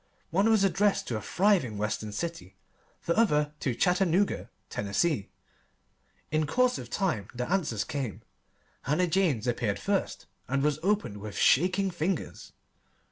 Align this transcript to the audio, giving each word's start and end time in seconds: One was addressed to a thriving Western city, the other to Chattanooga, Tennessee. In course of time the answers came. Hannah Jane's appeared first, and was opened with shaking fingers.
One 0.31 0.49
was 0.49 0.63
addressed 0.63 1.07
to 1.09 1.17
a 1.17 1.21
thriving 1.21 1.77
Western 1.77 2.11
city, 2.11 2.55
the 3.05 3.15
other 3.15 3.53
to 3.59 3.75
Chattanooga, 3.75 4.49
Tennessee. 4.67 5.29
In 6.31 6.47
course 6.47 6.79
of 6.79 6.89
time 6.89 7.27
the 7.35 7.47
answers 7.47 7.83
came. 7.83 8.23
Hannah 8.81 9.05
Jane's 9.05 9.45
appeared 9.45 9.77
first, 9.77 10.25
and 10.47 10.63
was 10.63 10.79
opened 10.81 11.17
with 11.17 11.37
shaking 11.37 11.91
fingers. 11.91 12.51